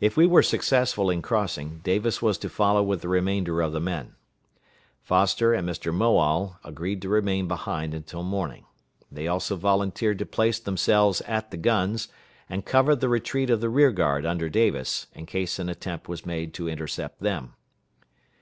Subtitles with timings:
[0.00, 3.80] If we were successful in crossing, Davis was to follow with the remainder of the
[3.80, 4.14] men.
[5.00, 5.94] Foster and Mr.
[5.94, 8.66] Moale agreed to remain behind until morning.
[9.10, 12.08] They also volunteered to place themselves at the guns,
[12.50, 16.26] and cover the retreat of the rear guard under Davis, in case an attempt was
[16.26, 17.54] made to intercept them.